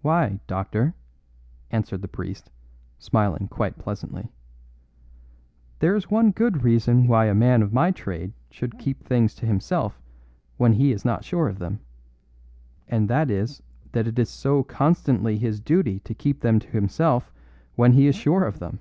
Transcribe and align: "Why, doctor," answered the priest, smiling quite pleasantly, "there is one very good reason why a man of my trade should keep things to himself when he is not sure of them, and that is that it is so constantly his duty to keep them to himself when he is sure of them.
"Why, 0.00 0.40
doctor," 0.48 0.92
answered 1.70 2.02
the 2.02 2.08
priest, 2.08 2.50
smiling 2.98 3.46
quite 3.46 3.78
pleasantly, 3.78 4.32
"there 5.78 5.94
is 5.94 6.10
one 6.10 6.32
very 6.32 6.32
good 6.50 6.64
reason 6.64 7.06
why 7.06 7.26
a 7.26 7.34
man 7.36 7.62
of 7.62 7.72
my 7.72 7.92
trade 7.92 8.32
should 8.50 8.76
keep 8.80 9.04
things 9.04 9.36
to 9.36 9.46
himself 9.46 10.00
when 10.56 10.72
he 10.72 10.90
is 10.90 11.04
not 11.04 11.22
sure 11.24 11.46
of 11.48 11.60
them, 11.60 11.78
and 12.88 13.08
that 13.08 13.30
is 13.30 13.62
that 13.92 14.08
it 14.08 14.18
is 14.18 14.28
so 14.28 14.64
constantly 14.64 15.38
his 15.38 15.60
duty 15.60 16.00
to 16.00 16.12
keep 16.12 16.40
them 16.40 16.58
to 16.58 16.68
himself 16.70 17.30
when 17.76 17.92
he 17.92 18.08
is 18.08 18.16
sure 18.16 18.44
of 18.44 18.58
them. 18.58 18.80